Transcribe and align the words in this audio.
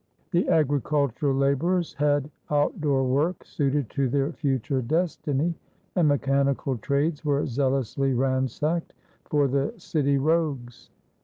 The 0.31 0.49
agricultural 0.49 1.35
laborers 1.35 1.93
had 1.93 2.31
out 2.49 2.81
door 2.81 3.03
work 3.07 3.45
suited 3.45 3.87
to 3.91 4.09
their 4.09 4.31
future 4.33 4.81
destiny, 4.81 5.53
and 5.95 6.07
mechanical 6.07 6.75
trades 6.79 7.23
were 7.23 7.45
zealously 7.45 8.15
ransacked 8.15 8.93
for 9.29 9.47
the 9.47 9.75
city 9.77 10.17
rogues. 10.17 10.89